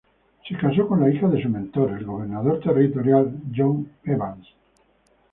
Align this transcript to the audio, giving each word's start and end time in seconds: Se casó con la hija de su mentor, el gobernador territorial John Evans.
Se 0.47 0.57
casó 0.57 0.87
con 0.87 0.99
la 1.01 1.11
hija 1.13 1.27
de 1.27 1.43
su 1.43 1.47
mentor, 1.47 1.91
el 1.91 2.05
gobernador 2.05 2.59
territorial 2.59 3.31
John 3.55 3.87
Evans. 4.03 4.47